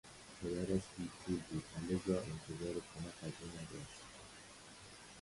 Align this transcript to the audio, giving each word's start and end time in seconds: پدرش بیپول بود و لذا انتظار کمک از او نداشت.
پدرش 0.41 0.81
بیپول 0.97 1.39
بود 1.51 1.63
و 1.79 1.93
لذا 1.93 2.19
انتظار 2.19 2.73
کمک 2.73 3.13
از 3.23 3.31
او 3.41 3.47
نداشت. 3.49 3.99